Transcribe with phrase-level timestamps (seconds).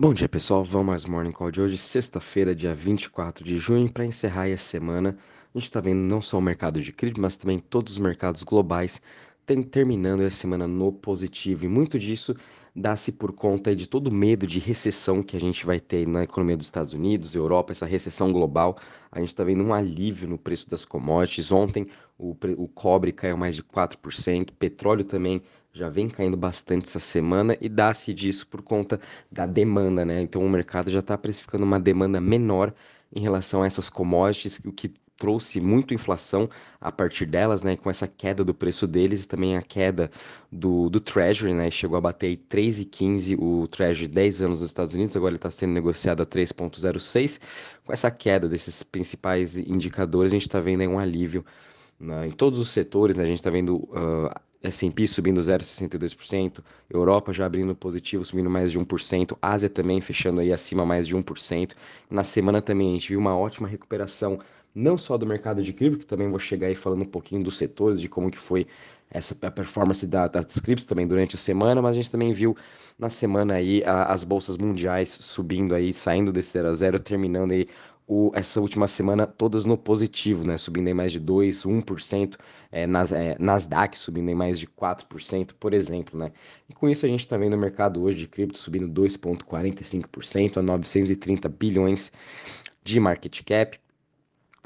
[0.00, 4.06] Bom dia pessoal, vamos mais Morning Call de hoje, sexta-feira, dia 24 de junho, para
[4.06, 5.18] encerrar a semana.
[5.52, 8.44] A gente está vendo não só o mercado de cripto, mas também todos os mercados
[8.44, 9.02] globais
[9.44, 11.64] tem, terminando a semana no positivo.
[11.64, 12.36] E muito disso
[12.76, 16.22] dá-se por conta de todo o medo de recessão que a gente vai ter na
[16.22, 18.78] economia dos Estados Unidos, Europa, essa recessão global.
[19.10, 21.50] A gente está vendo um alívio no preço das commodities.
[21.50, 25.42] Ontem o, o cobre caiu mais de 4%, petróleo também
[25.72, 29.00] já vem caindo bastante essa semana e dá-se disso por conta
[29.30, 30.20] da demanda, né?
[30.20, 32.74] Então o mercado já está precificando uma demanda menor
[33.14, 36.48] em relação a essas commodities, o que trouxe muito inflação
[36.80, 37.76] a partir delas, né?
[37.76, 40.10] Com essa queda do preço deles e também a queda
[40.50, 41.70] do, do Treasury, né?
[41.70, 45.72] Chegou a bater 3,15 o Treasury 10 anos nos Estados Unidos, agora ele está sendo
[45.72, 47.40] negociado a 3,06.
[47.84, 51.44] Com essa queda desses principais indicadores, a gente está vendo um alívio
[51.98, 53.24] né, em todos os setores, né?
[53.24, 54.30] A gente está vendo uh,
[54.62, 60.52] S&P subindo 0,62%, Europa já abrindo positivo, subindo mais de 1%, Ásia também fechando aí
[60.52, 61.74] acima mais de 1%.
[62.10, 64.38] Na semana também a gente viu uma ótima recuperação,
[64.74, 67.56] não só do mercado de cripto, que também vou chegar aí falando um pouquinho dos
[67.56, 68.66] setores, de como que foi
[69.10, 72.56] essa a performance da, das criptos também durante a semana, mas a gente também viu
[72.98, 77.52] na semana aí a, as bolsas mundiais subindo aí, saindo desse 0 a 0, terminando
[77.52, 77.68] aí
[78.08, 80.56] o, essa última semana todas no positivo, né?
[80.56, 82.36] Subindo em mais de 2, 1%,
[82.72, 86.32] é, nas, é, Nasdaq subindo em mais de 4%, por exemplo, né?
[86.68, 90.62] E com isso a gente está vendo o mercado hoje de cripto subindo 2,45% a
[90.62, 92.10] 930 bilhões
[92.82, 93.78] de market cap.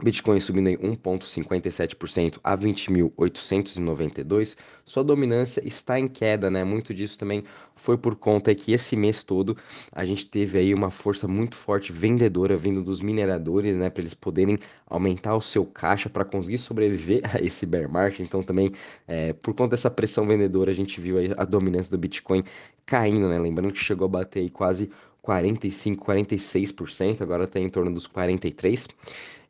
[0.00, 4.56] Bitcoin subindo em 1,57% a 20.892.
[4.84, 6.64] Sua dominância está em queda, né?
[6.64, 7.44] Muito disso também
[7.76, 9.56] foi por conta que esse mês todo
[9.92, 13.90] a gente teve aí uma força muito forte vendedora vindo dos mineradores, né?
[13.90, 18.20] Para eles poderem aumentar o seu caixa para conseguir sobreviver a esse bear market.
[18.20, 18.72] Então também
[19.06, 22.42] é, por conta dessa pressão vendedora a gente viu aí a dominância do Bitcoin
[22.84, 23.38] caindo, né?
[23.38, 24.90] Lembrando que chegou a bater aí quase
[25.22, 28.90] 45, 46%, agora está em torno dos 43%.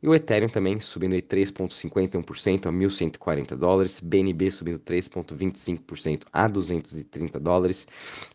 [0.03, 7.87] E o Ethereum também subindo 3,51% a 1.140 dólares, BNB subindo 3,25% a 230 dólares,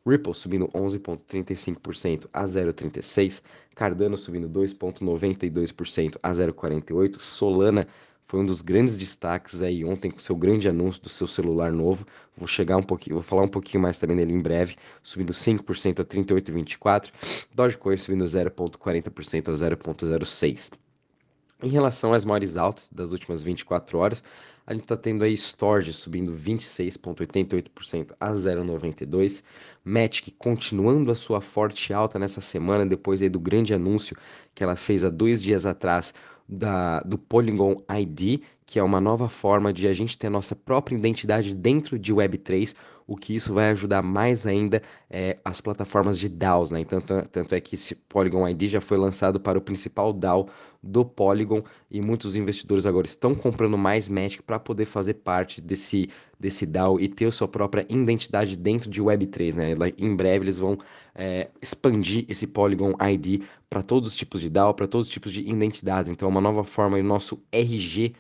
[0.07, 3.43] Ripple subindo 11,35% a 0,36,
[3.75, 7.87] Cardano subindo 2,92% a 0,48, Solana
[8.29, 12.07] foi um dos grandes destaques aí ontem com seu grande anúncio do seu celular novo.
[12.37, 16.01] Vou chegar um pouquinho, vou falar um pouquinho mais também dele em breve, subindo 5%
[16.01, 17.11] a 38,24,
[17.55, 20.71] Dogecoin subindo 0,40% a 0,06.
[21.61, 24.23] Em relação às maiores altas das últimas 24 horas,
[24.65, 29.43] a gente está tendo aí Storage subindo 26,88% a 0,92%.
[29.85, 34.17] Matic continuando a sua forte alta nessa semana, depois aí do grande anúncio
[34.55, 36.15] que ela fez há dois dias atrás
[36.49, 40.95] da, do Polygon ID, que é uma nova forma de a gente ter nossa própria
[40.95, 46.29] identidade dentro de Web3, o que isso vai ajudar mais ainda é, as plataformas de
[46.29, 46.85] DAOs, né?
[46.85, 50.51] Tanto, tanto é que esse Polygon ID já foi lançado para o principal DAO
[50.83, 56.11] do Polygon e muitos investidores agora estão comprando mais Magic para poder fazer parte desse,
[56.39, 59.75] desse DAO e ter sua própria identidade dentro de Web3, né?
[59.99, 60.79] Em breve eles vão
[61.15, 65.33] é, expandir esse Polygon ID para todos os tipos de DAO, para todos os tipos
[65.33, 66.11] de identidades.
[66.11, 68.15] Então, é uma nova forma, o nosso RG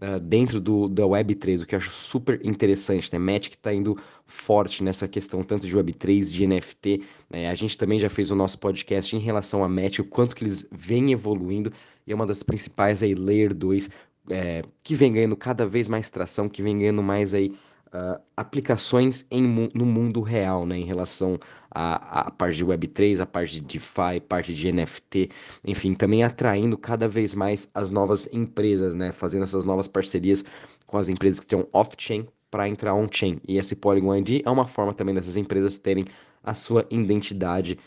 [0.00, 3.18] uh, dentro do, da Web3, o que eu acho super interessante, né?
[3.18, 3.96] Magic está indo
[4.26, 7.02] forte nessa questão tanto de Web3, de NFT.
[7.28, 7.48] Né?
[7.48, 10.44] A gente também já fez o nosso podcast em relação a Magic, o quanto que
[10.44, 11.72] eles vêm evoluindo,
[12.06, 13.90] e é uma das principais aí, Layer 2,
[14.30, 17.52] é, que vem ganhando cada vez mais tração, que vem ganhando mais aí
[17.92, 19.42] uh, aplicações em,
[19.74, 21.38] no mundo real, né, em relação
[21.70, 25.30] à, à parte de Web3, a parte de DeFi, parte de NFT,
[25.64, 30.44] enfim, também atraindo cada vez mais as novas empresas, né, fazendo essas novas parcerias
[30.86, 33.40] com as empresas que estão off-chain para entrar on-chain.
[33.48, 36.04] E esse Polygon ID é uma forma também dessas empresas terem
[36.44, 37.78] a sua identidade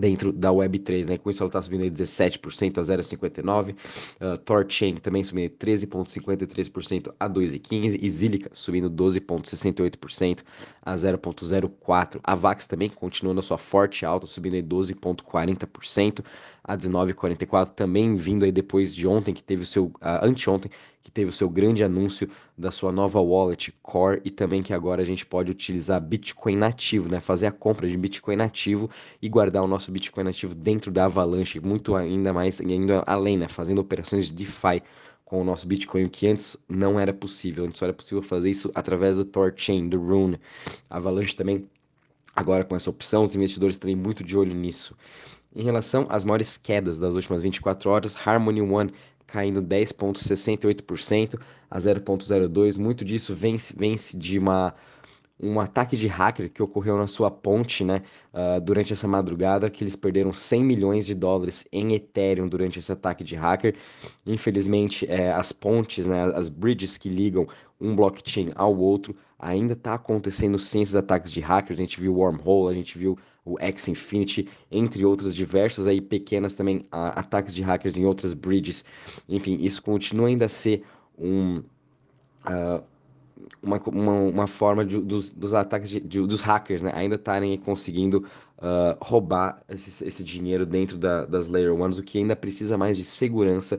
[0.00, 1.18] dentro da Web3, né?
[1.18, 3.74] Com isso ela está subindo aí 17% a 0,59%.
[4.20, 7.98] Uh, Thorchain também subindo 13,53% a 2,15%.
[8.00, 10.40] E Zilica subindo 12,68%
[10.82, 12.20] a 0,04%.
[12.24, 16.24] A Vax também continuando a sua forte alta, subindo aí 12,40%
[16.64, 17.70] a 19,44%.
[17.70, 19.86] Também vindo aí depois de ontem, que teve o seu...
[19.86, 20.70] Uh, anteontem,
[21.02, 25.02] que teve o seu grande anúncio da sua nova wallet Core e também que agora
[25.02, 27.20] a gente pode utilizar Bitcoin nativo, né?
[27.20, 28.90] Fazer a compra de Bitcoin nativo
[29.20, 33.36] e guardar o nosso Bitcoin nativo dentro da Avalanche, muito ainda mais, e ainda além,
[33.36, 33.48] né?
[33.48, 34.82] Fazendo operações de DeFi
[35.24, 37.64] com o nosso Bitcoin, que antes não era possível.
[37.64, 40.40] Antes só era possível fazer isso através do Torchain, do Rune.
[40.88, 41.68] A Avalanche também,
[42.34, 44.96] agora com essa opção, os investidores também muito de olho nisso.
[45.54, 48.92] Em relação às maiores quedas das últimas 24 horas, Harmony One
[49.26, 51.40] caindo 10,68%
[51.70, 52.78] a 0,02%.
[52.78, 54.74] Muito disso vence, vence de uma
[55.42, 58.02] um ataque de hacker que ocorreu na sua ponte, né,
[58.32, 62.92] uh, durante essa madrugada, que eles perderam 100 milhões de dólares em Ethereum durante esse
[62.92, 63.74] ataque de hacker.
[64.26, 67.46] Infelizmente, é, as pontes, né, as bridges que ligam
[67.80, 71.78] um blockchain ao outro, ainda está acontecendo sim esses ataques de hackers.
[71.78, 76.00] A gente viu o Wormhole, a gente viu o X Infinity, entre outras diversas aí
[76.00, 78.84] pequenas também uh, ataques de hackers em outras bridges.
[79.26, 80.82] Enfim, isso continua ainda a ser
[81.18, 81.62] um
[82.44, 82.84] uh,
[83.62, 86.92] uma, uma, uma, forma de, dos, dos ataques de, de, dos hackers, né?
[86.94, 88.26] Ainda estarem conseguindo
[88.58, 92.96] uh, roubar esse, esse, dinheiro dentro da, das Layer Ones, o que ainda precisa mais
[92.96, 93.78] de segurança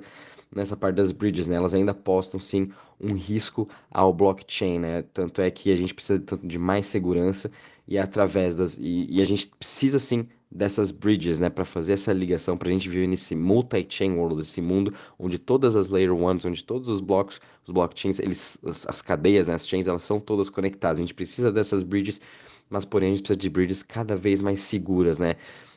[0.54, 1.56] nessa parte das bridges, né?
[1.56, 2.70] Elas ainda postam sim
[3.00, 5.04] um risco ao blockchain, né?
[5.14, 7.52] Tanto é que a gente precisa tanto de mais segurança
[7.88, 12.12] e através das e, e a gente precisa sim dessas bridges, né, para fazer essa
[12.12, 16.44] ligação, para a gente viver nesse multi-chain world, esse mundo onde todas as layer ones,
[16.44, 20.20] onde todos os blocos, os blockchains, eles, as, as cadeias, né, as chains, elas são
[20.20, 21.00] todas conectadas.
[21.00, 22.20] A gente precisa dessas bridges,
[22.70, 25.36] mas porém a gente precisa de bridges cada vez mais seguras, né?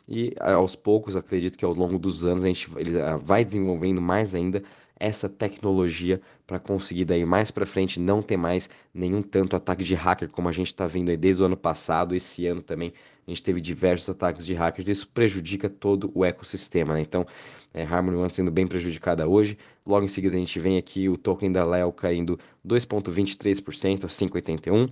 [0.08, 4.00] E aos poucos, acredito que ao longo dos anos a gente ele ah, vai desenvolvendo
[4.00, 4.62] mais ainda
[4.98, 9.94] essa tecnologia para conseguir daí mais para frente não ter mais nenhum tanto ataque de
[9.94, 12.92] hacker como a gente está vendo aí desde o ano passado, esse ano também
[13.26, 17.00] a gente teve diversos ataques de hackers, isso prejudica todo o ecossistema, né?
[17.00, 17.26] Então,
[17.72, 21.16] é, Harmony One sendo bem prejudicada hoje, logo em seguida a gente vem aqui o
[21.16, 24.90] token da Leo caindo 2,23% a 5,81%,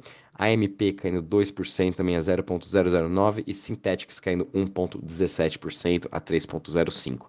[0.49, 7.21] AMP caindo 2% também a 0,009% e Synthetics caindo 1,17% a 3,05%.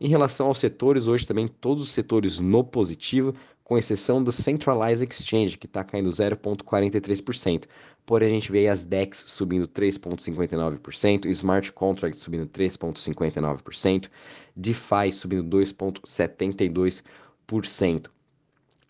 [0.00, 3.34] Em relação aos setores, hoje também todos os setores no positivo,
[3.64, 7.64] com exceção do Centralized Exchange, que está caindo 0,43%.
[8.06, 14.08] Porém, a gente vê as DEX subindo 3,59%, Smart Contracts subindo 3,59%,
[14.56, 18.08] DeFi subindo 2,72%.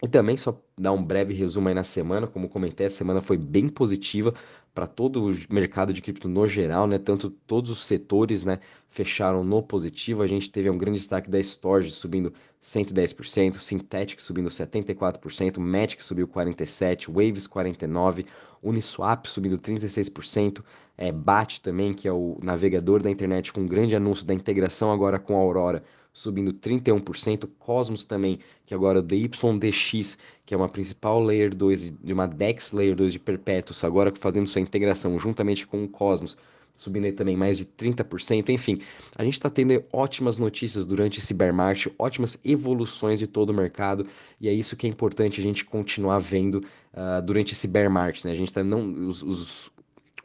[0.01, 3.37] E também, só dar um breve resumo aí na semana, como comentei, a semana foi
[3.37, 4.33] bem positiva
[4.73, 6.99] para todo o mercado de cripto no geral, né?
[6.99, 10.23] Tanto todos os setores, né, fecharam no positivo.
[10.23, 16.29] A gente teve um grande destaque da Storage subindo 110%, Synthetic subindo 74%, Matic subiu
[16.29, 18.25] 47%, Waves 49%,
[18.63, 20.63] Uniswap subindo 36%,
[20.97, 24.93] é, BAT também, que é o navegador da internet com um grande anúncio da integração
[24.93, 25.83] agora com a Aurora,
[26.19, 32.13] subindo 31%, Cosmos também, que agora é DYDX, que é uma principal Layer 2, de
[32.13, 36.37] uma DEX Layer 2 de Perpétuos, agora fazendo sua integração juntamente com o Cosmos,
[36.75, 38.49] subindo aí também mais de 30%.
[38.49, 38.81] Enfim,
[39.17, 43.55] a gente está tendo ótimas notícias durante esse bear market, ótimas evoluções de todo o
[43.55, 44.05] mercado,
[44.41, 48.25] e é isso que é importante a gente continuar vendo uh, durante esse bear market.
[48.25, 48.33] Né?
[48.33, 49.71] A gente tá não os, os,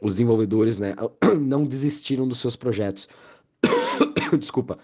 [0.00, 0.94] os desenvolvedores né,
[1.40, 3.08] não desistiram dos seus projetos.
[4.38, 4.78] Desculpa.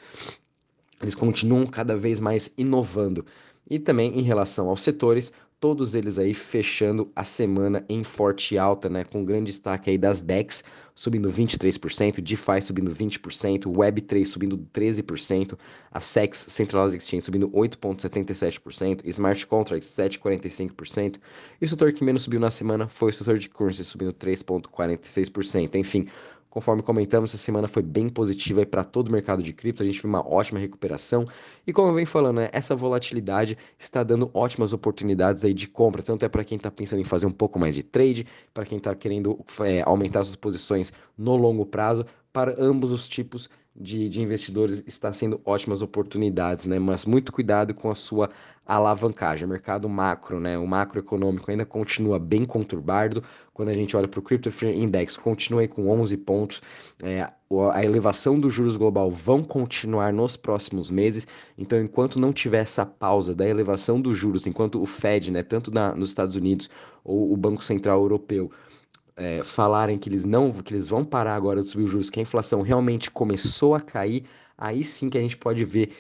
[1.01, 3.25] Eles continuam cada vez mais inovando.
[3.69, 8.89] E também em relação aos setores, todos eles aí fechando a semana em forte alta,
[8.89, 10.65] né, com grande destaque aí das DEX
[10.95, 15.59] subindo 23%, DeFi subindo 20%, Web3 subindo 13%,
[15.93, 21.17] a SEX Centralized Exchange subindo 8.77%, Smart Contracts 7.45%,
[21.61, 25.75] e o setor que menos subiu na semana foi o setor de currency subindo 3.46%.
[25.75, 26.07] Enfim,
[26.51, 30.03] Conforme comentamos, essa semana foi bem positiva para todo o mercado de cripto, a gente
[30.03, 31.25] viu uma ótima recuperação.
[31.65, 36.03] E como eu venho falando, né, essa volatilidade está dando ótimas oportunidades aí de compra,
[36.03, 38.79] tanto é para quem está pensando em fazer um pouco mais de trade, para quem
[38.79, 44.21] está querendo é, aumentar suas posições no longo prazo, para ambos os tipos de, de
[44.21, 46.79] investidores está sendo ótimas oportunidades, né?
[46.79, 48.29] Mas muito cuidado com a sua
[48.67, 49.47] alavancagem.
[49.47, 50.59] O mercado macro, né?
[50.59, 53.23] O macroeconômico ainda continua bem conturbado.
[53.55, 56.61] Quando a gente olha para o Crypto Fear Index, continua aí com 11 pontos.
[57.03, 57.31] É,
[57.73, 61.27] a elevação dos juros global vão continuar nos próximos meses.
[61.57, 65.71] Então, enquanto não tiver essa pausa da elevação dos juros, enquanto o Fed, né, tanto
[65.71, 66.69] na, nos Estados Unidos
[67.05, 68.51] ou o Banco Central Europeu,
[69.17, 72.19] é, falarem que eles não, que eles vão parar agora de subir os juros, que
[72.19, 74.25] a inflação realmente começou a cair,
[74.57, 75.93] aí sim que a gente pode ver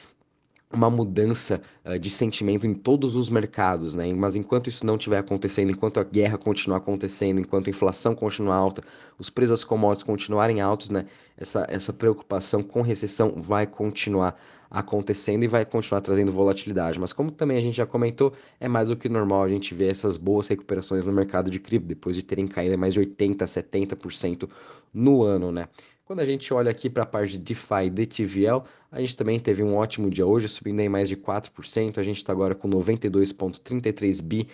[0.72, 4.12] uma mudança uh, de sentimento em todos os mercados, né?
[4.14, 8.54] Mas enquanto isso não estiver acontecendo, enquanto a guerra continuar acontecendo, enquanto a inflação continuar
[8.54, 8.82] alta,
[9.18, 11.06] os preços das commodities continuarem altos, né?
[11.36, 14.40] Essa, essa preocupação com recessão vai continuar
[14.70, 17.00] acontecendo e vai continuar trazendo volatilidade.
[17.00, 19.90] Mas como também a gente já comentou, é mais do que normal a gente ver
[19.90, 24.48] essas boas recuperações no mercado de cripto, depois de terem caído mais de 80%, 70%
[24.94, 25.68] no ano, né?
[26.04, 29.38] Quando a gente olha aqui para a parte de DeFi e DTVL, a gente também
[29.38, 31.98] teve um ótimo dia hoje, subindo em mais de 4%.
[31.98, 34.48] A gente está agora com 92,33 bi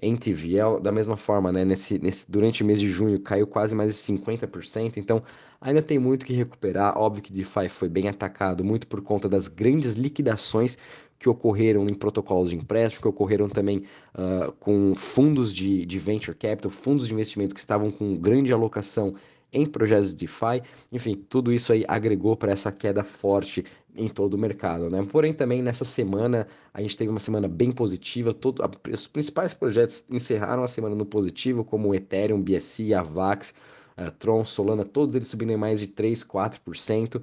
[0.00, 0.80] em TVL.
[0.80, 4.12] Da mesma forma, né, nesse, nesse, durante o mês de junho caiu quase mais de
[4.12, 5.22] 50%, então
[5.60, 6.96] ainda tem muito que recuperar.
[6.96, 10.78] Óbvio que DeFi foi bem atacado, muito por conta das grandes liquidações
[11.18, 16.34] que ocorreram em protocolos de empréstimo, que ocorreram também uh, com fundos de, de venture
[16.34, 19.14] capital, fundos de investimento que estavam com grande alocação
[19.52, 23.64] em projetos de DeFi, enfim, tudo isso aí agregou para essa queda forte
[23.94, 25.04] em todo o mercado, né?
[25.10, 30.04] Porém, também nessa semana a gente teve uma semana bem positiva, todo, os principais projetos
[30.08, 33.54] encerraram a semana no positivo, como o Ethereum, BSC, Avax,
[33.98, 37.16] uh, Tron, Solana, todos eles subindo em mais de 3, 4%.
[37.16, 37.20] Uh,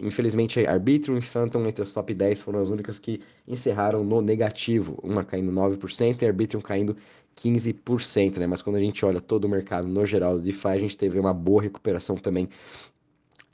[0.00, 4.98] infelizmente, Arbitrum e Phantom entre as top 10 foram as únicas que encerraram no negativo,
[5.02, 6.96] uma caindo 9% e Arbitrum caindo
[7.36, 8.46] 15%, né?
[8.46, 11.18] Mas quando a gente olha todo o mercado no geral do DeFi, a gente teve
[11.18, 12.48] uma boa recuperação também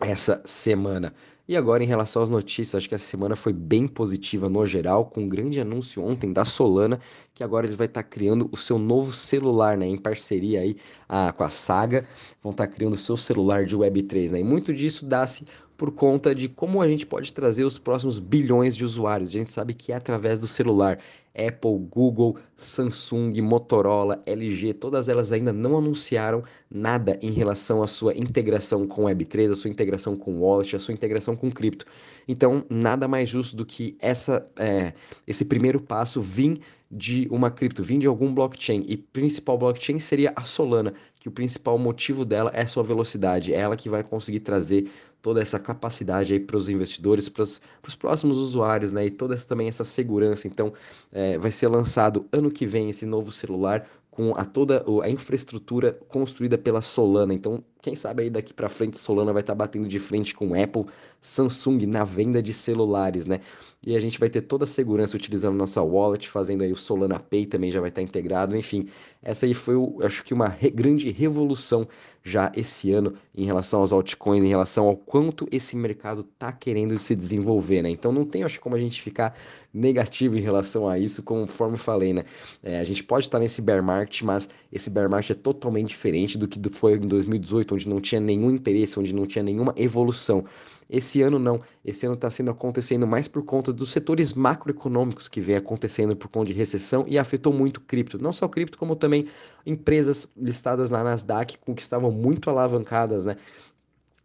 [0.01, 1.13] essa semana.
[1.47, 5.07] E agora, em relação às notícias, acho que a semana foi bem positiva no geral,
[5.07, 7.01] com um grande anúncio ontem da Solana,
[7.35, 10.77] que agora ele vai estar tá criando o seu novo celular, né, em parceria aí
[11.09, 12.07] a, com a Saga,
[12.41, 15.45] vão estar tá criando o seu celular de Web3, né, e muito disso dá-se
[15.77, 19.31] por conta de como a gente pode trazer os próximos bilhões de usuários.
[19.31, 20.99] A gente sabe que é através do celular.
[21.35, 28.15] Apple, Google, Samsung, Motorola, LG, todas elas ainda não anunciaram nada em relação à sua
[28.15, 31.87] integração com Web3, a sua integração com Wallet, a sua integração com cripto.
[32.29, 34.93] Então, nada mais justo do que essa, é,
[35.27, 36.61] esse primeiro passo vir
[36.93, 38.85] de uma cripto, vir de algum blockchain.
[38.87, 43.55] E principal blockchain seria a Solana, que o principal motivo dela é sua velocidade.
[43.55, 44.91] É ela que vai conseguir trazer
[45.23, 49.07] toda essa capacidade aí para os investidores, para os próximos usuários, né?
[49.07, 50.47] E toda essa, também essa segurança.
[50.47, 50.75] Então,
[51.11, 55.99] é, vai ser lançado ano que vem esse novo celular com a toda a infraestrutura
[56.09, 57.33] construída pela Solana.
[57.33, 60.55] Então, quem sabe aí daqui para frente Solana vai estar tá batendo de frente com
[60.55, 60.87] Apple,
[61.21, 63.41] Samsung na venda de celulares, né?
[63.85, 67.19] E a gente vai ter toda a segurança utilizando nossa wallet, fazendo aí o Solana
[67.19, 68.57] Pay também já vai estar tá integrado.
[68.57, 68.87] Enfim,
[69.21, 69.75] essa aí foi,
[70.05, 71.89] acho que uma re grande revolução
[72.23, 76.97] já esse ano em relação aos altcoins, em relação ao quanto esse mercado está querendo
[77.01, 77.91] se desenvolver, né?
[77.91, 79.37] Então não tem, acho, como a gente ficar
[79.75, 82.25] negativo em relação a isso, conforme falei, né?
[82.63, 85.89] É, a gente pode estar tá nesse bear market, mas esse bear market é totalmente
[85.89, 89.75] diferente do que foi em 2018, onde não tinha nenhum interesse, onde não tinha nenhuma
[89.77, 90.45] evolução.
[90.89, 91.61] Esse ano não.
[91.85, 96.29] Esse ano está sendo acontecendo mais por conta dos setores macroeconômicos que vem acontecendo por
[96.29, 98.23] conta de recessão e afetou muito cripto.
[98.23, 99.27] Não só cripto, como também
[99.65, 103.37] empresas listadas na Nasdaq com que estavam muito alavancadas, né?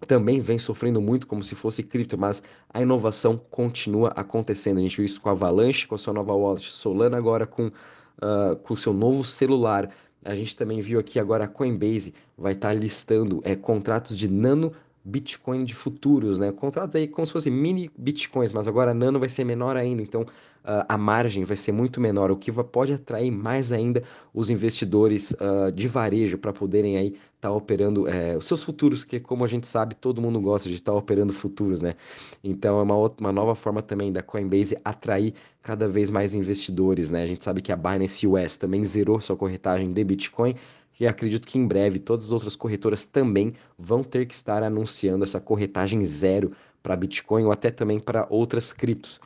[0.05, 4.77] também vem sofrendo muito como se fosse cripto, mas a inovação continua acontecendo.
[4.77, 7.67] A gente viu isso com a Avalanche, com a sua nova wallet Solana, agora com
[7.67, 9.89] uh, o seu novo celular.
[10.27, 14.27] A gente também viu aqui agora a Coinbase vai estar tá listando é, contratos de
[14.27, 14.73] nano
[15.07, 16.51] Bitcoin de futuros, né?
[16.51, 20.23] Contratos aí como se fossem mini Bitcoins, mas agora Nano vai ser menor ainda, então
[20.23, 25.31] uh, a margem vai ser muito menor, o que pode atrair mais ainda os investidores
[25.31, 29.45] uh, de varejo para poderem aí estar tá operando é, os seus futuros, que como
[29.45, 31.95] a gente sabe, todo mundo gosta de estar tá operando futuros, né?
[32.43, 35.33] Então é uma, outra, uma nova forma também da Coinbase atrair
[35.63, 37.23] cada vez mais investidores, né?
[37.23, 40.53] A gente sabe que a Binance US também zerou sua corretagem de Bitcoin,
[40.97, 45.23] que acredito que em breve todas as outras corretoras também vão ter que estar anunciando
[45.23, 49.21] essa corretagem zero para Bitcoin ou até também para outras criptos.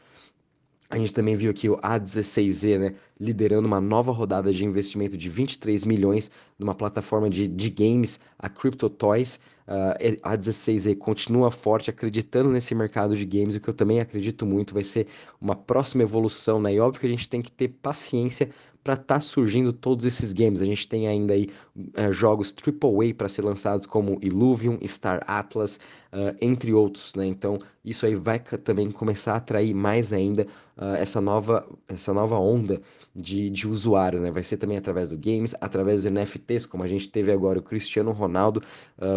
[0.90, 5.30] A gente também viu aqui o A16Z, né, liderando uma nova rodada de investimento de
[5.30, 9.40] 23 milhões numa plataforma de, de games, a Crypto Toys.
[9.68, 14.46] Uh, a A16Z continua forte, acreditando nesse mercado de games, o que eu também acredito
[14.46, 15.08] muito, vai ser
[15.40, 16.74] uma próxima evolução, né?
[16.74, 18.50] E óbvio que a gente tem que ter paciência
[18.84, 20.62] para estar tá surgindo todos esses games.
[20.62, 25.80] A gente tem ainda aí uh, jogos AAA para ser lançados como Illuvium, Star Atlas,
[26.12, 27.26] uh, entre outros, né?
[27.26, 30.48] Então isso aí vai também começar a atrair mais ainda
[30.78, 32.82] uh, essa, nova, essa nova onda
[33.16, 34.32] de, de usuários, né?
[34.32, 37.62] Vai ser também através do games, através dos NFTs, como a gente teve agora o
[37.62, 38.62] Cristiano Ronaldo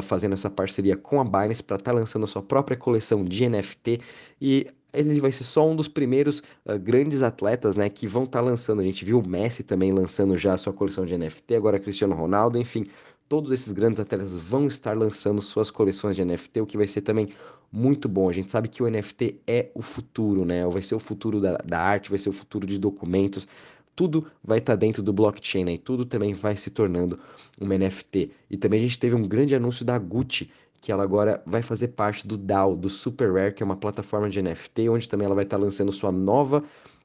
[0.02, 3.48] fazendo essa parceria com a Binance para estar tá lançando a sua própria coleção de
[3.48, 4.00] NFT
[4.40, 8.38] e ele vai ser só um dos primeiros uh, grandes atletas, né, que vão estar
[8.38, 8.80] tá lançando.
[8.80, 12.14] A gente viu o Messi também lançando já a sua coleção de NFT, agora Cristiano
[12.14, 12.86] Ronaldo, enfim,
[13.28, 17.00] todos esses grandes atletas vão estar lançando suas coleções de NFT, o que vai ser
[17.00, 17.28] também
[17.72, 18.28] muito bom.
[18.28, 20.64] A gente sabe que o NFT é o futuro, né?
[20.68, 23.48] Vai ser o futuro da, da arte, vai ser o futuro de documentos.
[23.94, 25.72] Tudo vai estar tá dentro do blockchain, né?
[25.74, 27.18] E tudo também vai se tornando
[27.60, 28.30] um NFT.
[28.50, 31.88] E também a gente teve um grande anúncio da Gucci, que ela agora vai fazer
[31.88, 35.34] parte do DAO, do Super Rare, que é uma plataforma de NFT, onde também ela
[35.34, 36.62] vai estar lançando sua nova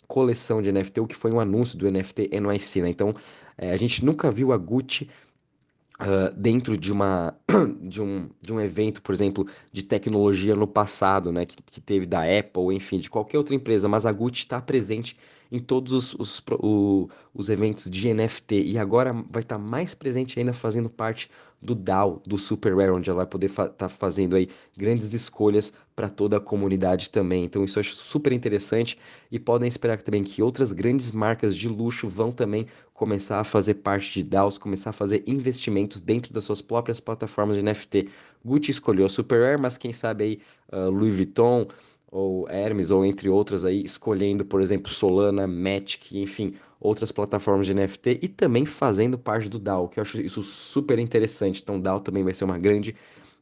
[0.07, 2.89] coleção de NFT, o que foi um anúncio do NFT NYC, né?
[2.89, 3.13] Então,
[3.55, 5.07] é, a gente nunca viu a Gucci
[6.35, 7.35] dentro de uma
[7.81, 12.05] de um, de um evento, por exemplo, de tecnologia no passado, né, que, que teve
[12.05, 15.17] da Apple, enfim, de qualquer outra empresa, mas a Gucci está presente
[15.51, 19.95] em todos os, os, o, os eventos de NFT e agora vai estar tá mais
[19.95, 21.29] presente ainda fazendo parte
[21.61, 25.11] do DAO, do Super Rare, onde ela vai poder estar fa tá fazendo aí grandes
[25.13, 27.43] escolhas para toda a comunidade também.
[27.43, 28.97] Então isso eu acho super interessante
[29.29, 33.73] e podem esperar também que outras grandes marcas de luxo vão também começar a fazer
[33.73, 38.07] parte de DAOs, começar a fazer investimentos dentro das suas próprias plataformas de NFT.
[38.45, 40.39] Gucci escolheu a Super Rare, mas quem sabe aí
[40.71, 41.67] uh, Louis Vuitton
[42.09, 47.73] ou Hermes, ou entre outras aí, escolhendo, por exemplo, Solana, Matic, enfim, outras plataformas de
[47.73, 51.61] NFT e também fazendo parte do DAO, que eu acho isso super interessante.
[51.61, 52.95] Então, DAO também vai ser uma grande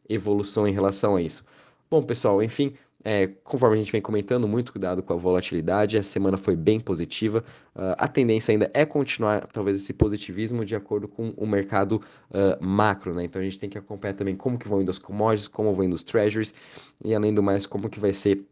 [0.09, 1.45] evolução em relação a isso.
[1.89, 5.97] Bom, pessoal, enfim, é, conforme a gente vem comentando, muito cuidado com a volatilidade.
[5.97, 7.43] A semana foi bem positiva.
[7.73, 12.01] Uh, a tendência ainda é continuar, talvez, esse positivismo de acordo com o mercado
[12.31, 13.23] uh, macro, né?
[13.23, 15.85] Então a gente tem que acompanhar também como que vão indo as commodities, como vão
[15.85, 16.53] indo os treasuries
[17.01, 18.45] e, além do mais, como que vai ser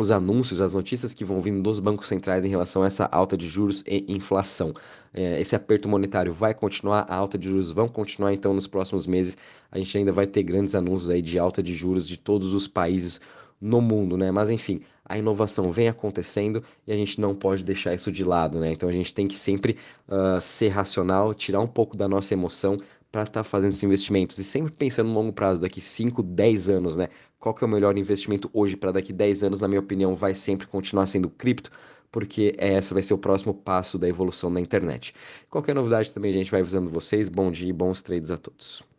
[0.00, 3.36] os anúncios, as notícias que vão vindo dos bancos centrais em relação a essa alta
[3.36, 4.72] de juros e inflação.
[5.12, 9.06] É, esse aperto monetário vai continuar, a alta de juros vão continuar, então nos próximos
[9.06, 9.36] meses
[9.70, 12.68] a gente ainda vai ter grandes anúncios aí de alta de juros de todos os
[12.68, 13.20] países
[13.60, 14.30] no mundo, né?
[14.30, 18.60] Mas enfim, a inovação vem acontecendo e a gente não pode deixar isso de lado,
[18.60, 18.72] né?
[18.72, 19.76] Então a gente tem que sempre
[20.08, 22.78] uh, ser racional, tirar um pouco da nossa emoção
[23.10, 26.68] para estar tá fazendo esses investimentos e sempre pensando no longo prazo, daqui 5, 10
[26.68, 27.08] anos, né?
[27.38, 30.34] Qual que é o melhor investimento hoje para daqui 10 anos, na minha opinião, vai
[30.34, 31.70] sempre continuar sendo cripto,
[32.10, 35.14] porque essa vai ser o próximo passo da evolução da internet.
[35.48, 37.28] Qualquer novidade também a gente vai avisando vocês.
[37.28, 38.82] Bom dia e bons trades a todos.